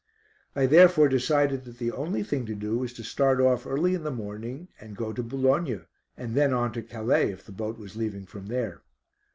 [0.55, 4.01] I therefore decided that the only thing to do was to start off early in
[4.01, 5.85] the morning and go to Boulogne,
[6.17, 8.81] and then on to Calais, if the boat was leaving from there.